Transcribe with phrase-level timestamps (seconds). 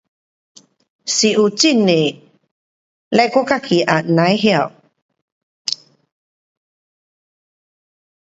[1.05, 1.59] 是有很多，
[3.09, 4.71] 嘞我自己也甭晓。